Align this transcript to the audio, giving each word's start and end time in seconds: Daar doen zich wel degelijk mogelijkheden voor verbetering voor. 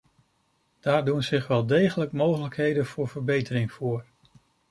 Daar 0.79 1.05
doen 1.05 1.23
zich 1.23 1.47
wel 1.47 1.65
degelijk 1.65 2.11
mogelijkheden 2.11 2.85
voor 2.85 3.07
verbetering 3.07 3.71
voor. 3.71 4.05